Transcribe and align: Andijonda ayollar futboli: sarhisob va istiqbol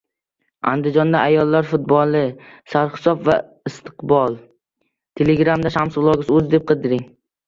Andijonda 0.69 1.19
ayollar 1.25 1.65
futboli: 1.71 2.21
sarhisob 2.75 3.21
va 3.27 3.35
istiqbol 3.71 4.39